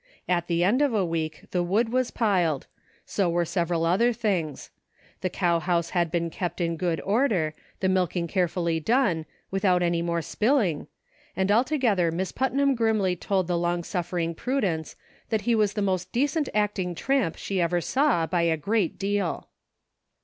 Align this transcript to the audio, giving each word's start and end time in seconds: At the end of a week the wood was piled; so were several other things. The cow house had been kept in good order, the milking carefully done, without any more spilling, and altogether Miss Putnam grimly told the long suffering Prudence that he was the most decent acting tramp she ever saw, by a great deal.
At 0.27 0.47
the 0.47 0.63
end 0.63 0.81
of 0.81 0.95
a 0.95 1.05
week 1.05 1.43
the 1.51 1.61
wood 1.61 1.89
was 1.89 2.09
piled; 2.09 2.65
so 3.05 3.29
were 3.29 3.45
several 3.45 3.85
other 3.85 4.11
things. 4.13 4.71
The 5.19 5.29
cow 5.29 5.59
house 5.59 5.91
had 5.91 6.09
been 6.09 6.31
kept 6.31 6.59
in 6.59 6.75
good 6.75 6.99
order, 7.01 7.53
the 7.81 7.87
milking 7.87 8.25
carefully 8.27 8.79
done, 8.79 9.27
without 9.51 9.83
any 9.83 10.01
more 10.01 10.23
spilling, 10.23 10.87
and 11.35 11.51
altogether 11.51 12.11
Miss 12.11 12.31
Putnam 12.31 12.73
grimly 12.73 13.15
told 13.15 13.45
the 13.45 13.59
long 13.59 13.83
suffering 13.83 14.33
Prudence 14.33 14.95
that 15.29 15.41
he 15.41 15.53
was 15.53 15.73
the 15.73 15.83
most 15.83 16.11
decent 16.11 16.49
acting 16.51 16.95
tramp 16.95 17.35
she 17.37 17.61
ever 17.61 17.79
saw, 17.79 18.25
by 18.25 18.41
a 18.41 18.57
great 18.57 18.97
deal. 18.97 19.49